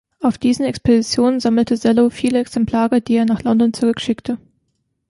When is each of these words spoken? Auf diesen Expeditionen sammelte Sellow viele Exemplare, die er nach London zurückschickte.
Auf 0.19 0.39
diesen 0.39 0.65
Expeditionen 0.65 1.39
sammelte 1.39 1.77
Sellow 1.77 2.09
viele 2.09 2.39
Exemplare, 2.39 3.01
die 3.01 3.17
er 3.17 3.25
nach 3.25 3.43
London 3.43 3.71
zurückschickte. 3.71 4.39